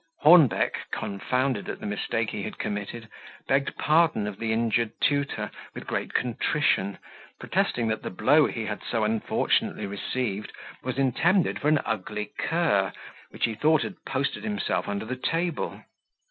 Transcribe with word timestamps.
Hornbeck, 0.23 0.89
confounded 0.89 1.69
at 1.69 1.79
the 1.79 1.85
mistake 1.85 2.31
he 2.31 2.41
had 2.41 2.57
committed, 2.57 3.07
begged 3.47 3.77
pardon 3.77 4.25
of 4.25 4.39
the 4.39 4.51
injured 4.51 4.93
tutor 4.99 5.51
with 5.75 5.85
great 5.85 6.11
contrition 6.15 6.97
protesting 7.39 7.87
that 7.89 8.01
the 8.01 8.09
blow 8.09 8.47
he 8.47 8.65
had 8.65 8.81
so 8.81 9.03
unfortunately 9.03 9.85
received, 9.85 10.53
was 10.81 10.97
intended 10.97 11.59
for 11.61 11.67
an 11.67 11.81
ugly 11.85 12.31
cur, 12.39 12.91
which 13.29 13.45
he 13.45 13.53
thought 13.53 13.83
had 13.83 14.03
posted 14.03 14.43
himself 14.43 14.87
under 14.87 15.05
the 15.05 15.15
table. 15.15 15.83